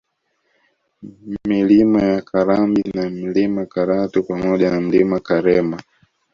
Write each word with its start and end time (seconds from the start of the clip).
Milima 1.49 2.01
ya 2.01 2.21
Karambi 2.21 2.83
na 2.93 3.09
Mlima 3.09 3.65
Karatu 3.65 4.23
pamoja 4.23 4.71
na 4.71 4.81
Mlima 4.81 5.19
Karema 5.19 5.79